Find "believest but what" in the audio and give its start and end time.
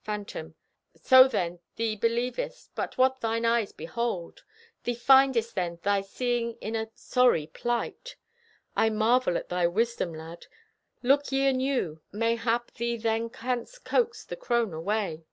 1.96-3.20